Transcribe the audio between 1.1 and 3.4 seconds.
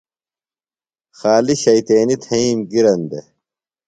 خالیۡ شیطینیۡ تھئیم گِرن دےۡ۔